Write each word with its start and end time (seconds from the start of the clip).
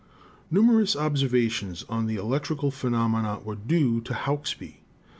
"Numerous 0.49 0.95
observations 0.95 1.85
on 1.87 2.07
the 2.07 2.15
electrical 2.15 2.71
phenomena 2.71 3.37
were 3.43 3.53
due 3.53 4.01
to 4.01 4.15
Hauksbee. 4.15 4.77